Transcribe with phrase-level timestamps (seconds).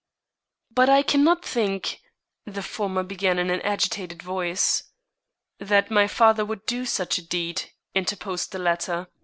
[0.71, 2.01] "But I cannot think"
[2.55, 4.85] the former began in an agitated voice.
[5.59, 9.09] "That my father would do such a deed," interposed the latter.